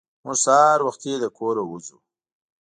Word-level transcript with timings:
موږ 0.23 0.37
سهار 0.45 0.79
وختي 0.87 1.13
له 1.21 1.27
کوره 1.37 1.63
وځو. 1.65 1.97